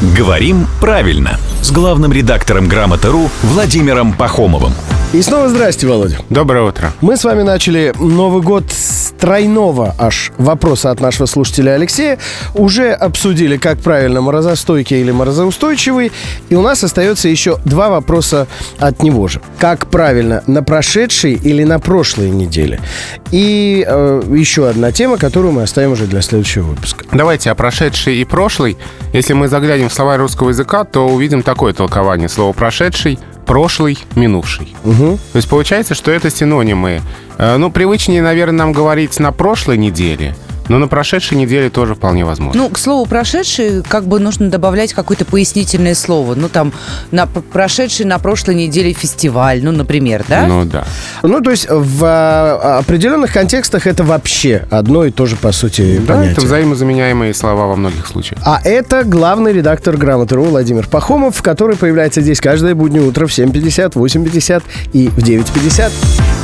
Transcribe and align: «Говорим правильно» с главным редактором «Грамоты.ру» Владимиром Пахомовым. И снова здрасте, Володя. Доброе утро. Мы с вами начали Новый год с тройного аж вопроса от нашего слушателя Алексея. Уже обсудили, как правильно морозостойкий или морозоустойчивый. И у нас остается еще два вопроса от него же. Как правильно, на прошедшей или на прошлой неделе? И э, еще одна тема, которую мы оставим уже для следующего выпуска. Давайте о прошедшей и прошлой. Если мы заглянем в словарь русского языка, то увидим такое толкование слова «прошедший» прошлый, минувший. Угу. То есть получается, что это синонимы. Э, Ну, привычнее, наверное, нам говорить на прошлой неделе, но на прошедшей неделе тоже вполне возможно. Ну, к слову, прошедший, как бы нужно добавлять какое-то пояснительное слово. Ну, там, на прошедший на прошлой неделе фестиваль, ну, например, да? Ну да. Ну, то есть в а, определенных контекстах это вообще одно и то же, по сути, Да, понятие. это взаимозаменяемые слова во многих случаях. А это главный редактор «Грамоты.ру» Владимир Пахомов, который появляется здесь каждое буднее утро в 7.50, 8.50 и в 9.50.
«Говорим 0.00 0.68
правильно» 0.80 1.38
с 1.60 1.72
главным 1.72 2.12
редактором 2.12 2.68
«Грамоты.ру» 2.68 3.28
Владимиром 3.42 4.12
Пахомовым. 4.12 4.72
И 5.12 5.20
снова 5.22 5.48
здрасте, 5.48 5.88
Володя. 5.88 6.18
Доброе 6.30 6.62
утро. 6.62 6.92
Мы 7.00 7.16
с 7.16 7.24
вами 7.24 7.42
начали 7.42 7.92
Новый 7.98 8.42
год 8.42 8.64
с 8.70 9.07
тройного 9.18 9.94
аж 9.98 10.32
вопроса 10.38 10.90
от 10.90 11.00
нашего 11.00 11.26
слушателя 11.26 11.72
Алексея. 11.72 12.18
Уже 12.54 12.92
обсудили, 12.92 13.56
как 13.56 13.78
правильно 13.78 14.20
морозостойкий 14.20 15.00
или 15.00 15.10
морозоустойчивый. 15.10 16.12
И 16.48 16.54
у 16.54 16.62
нас 16.62 16.82
остается 16.84 17.28
еще 17.28 17.58
два 17.64 17.88
вопроса 17.88 18.46
от 18.78 19.02
него 19.02 19.28
же. 19.28 19.40
Как 19.58 19.86
правильно, 19.86 20.42
на 20.46 20.62
прошедшей 20.62 21.34
или 21.34 21.64
на 21.64 21.78
прошлой 21.78 22.30
неделе? 22.30 22.80
И 23.30 23.84
э, 23.86 24.22
еще 24.34 24.68
одна 24.68 24.92
тема, 24.92 25.18
которую 25.18 25.52
мы 25.52 25.62
оставим 25.62 25.92
уже 25.92 26.06
для 26.06 26.22
следующего 26.22 26.64
выпуска. 26.64 27.04
Давайте 27.12 27.50
о 27.50 27.54
прошедшей 27.54 28.16
и 28.16 28.24
прошлой. 28.24 28.76
Если 29.12 29.32
мы 29.32 29.48
заглянем 29.48 29.88
в 29.88 29.94
словарь 29.94 30.18
русского 30.18 30.50
языка, 30.50 30.84
то 30.84 31.08
увидим 31.08 31.42
такое 31.42 31.72
толкование 31.72 32.28
слова 32.28 32.52
«прошедший» 32.52 33.18
прошлый, 33.48 33.98
минувший. 34.14 34.76
Угу. 34.84 35.18
То 35.32 35.36
есть 35.36 35.48
получается, 35.48 35.94
что 35.94 36.12
это 36.12 36.30
синонимы. 36.30 37.00
Э, 37.38 37.56
Ну, 37.56 37.70
привычнее, 37.70 38.22
наверное, 38.22 38.58
нам 38.58 38.72
говорить 38.72 39.18
на 39.18 39.32
прошлой 39.32 39.78
неделе, 39.78 40.36
но 40.68 40.78
на 40.78 40.88
прошедшей 40.88 41.36
неделе 41.38 41.70
тоже 41.70 41.94
вполне 41.94 42.24
возможно. 42.24 42.62
Ну, 42.62 42.68
к 42.68 42.78
слову, 42.78 43.06
прошедший, 43.06 43.82
как 43.82 44.04
бы 44.06 44.20
нужно 44.20 44.50
добавлять 44.50 44.92
какое-то 44.92 45.24
пояснительное 45.24 45.94
слово. 45.94 46.34
Ну, 46.34 46.48
там, 46.48 46.72
на 47.10 47.26
прошедший 47.26 48.06
на 48.06 48.18
прошлой 48.18 48.54
неделе 48.54 48.92
фестиваль, 48.92 49.60
ну, 49.62 49.72
например, 49.72 50.24
да? 50.28 50.46
Ну 50.46 50.64
да. 50.64 50.84
Ну, 51.22 51.40
то 51.40 51.50
есть 51.50 51.66
в 51.68 52.04
а, 52.04 52.78
определенных 52.78 53.32
контекстах 53.32 53.86
это 53.86 54.04
вообще 54.04 54.66
одно 54.70 55.04
и 55.04 55.10
то 55.10 55.26
же, 55.26 55.36
по 55.36 55.52
сути, 55.52 55.98
Да, 55.98 56.14
понятие. 56.14 56.32
это 56.32 56.40
взаимозаменяемые 56.42 57.34
слова 57.34 57.66
во 57.66 57.76
многих 57.76 58.06
случаях. 58.06 58.40
А 58.44 58.60
это 58.62 59.04
главный 59.04 59.52
редактор 59.52 59.96
«Грамоты.ру» 59.96 60.44
Владимир 60.44 60.86
Пахомов, 60.86 61.42
который 61.42 61.76
появляется 61.76 62.20
здесь 62.20 62.40
каждое 62.40 62.74
буднее 62.74 63.02
утро 63.02 63.26
в 63.26 63.30
7.50, 63.30 63.92
8.50 63.92 64.62
и 64.92 65.08
в 65.08 65.18
9.50. 65.18 66.37